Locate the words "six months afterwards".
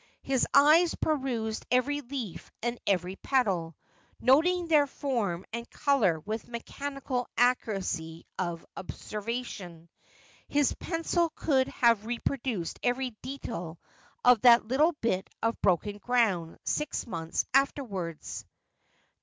16.65-18.43